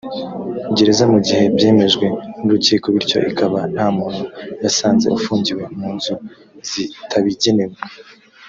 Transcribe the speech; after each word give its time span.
gereza 0.75 1.03
mu 1.13 1.19
gihe 1.27 1.43
byemejwe 1.55 2.05
n 2.43 2.45
urukiko 2.47 2.85
bityo 2.95 3.17
ikaba 3.31 3.59
nta 3.73 3.87
muntu 3.97 4.23
yasanze 4.63 5.05
ufungiwe 5.17 5.63
mu 5.79 5.89
nzu 5.95 6.13
zitabigenewe 6.69 7.75